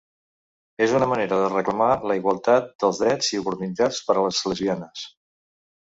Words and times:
És 0.85 0.95
una 0.99 1.09
manera 1.11 1.37
de 1.41 1.51
reclamar 1.51 1.91
la 2.13 2.17
igualtat 2.21 2.73
de 2.85 2.91
drets 3.03 3.31
i 3.37 3.43
oportunitats 3.45 4.01
per 4.09 4.19
a 4.19 4.29
les 4.31 4.45
lesbianes. 4.51 5.07